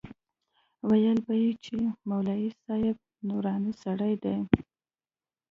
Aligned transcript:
ويل 0.89 1.17
به 1.25 1.33
يې 1.43 1.51
چې 1.63 1.75
مولوي 2.09 2.49
صاحب 2.63 2.95
نوراني 3.27 3.73
سړى 3.83 4.13
دى. 4.23 4.37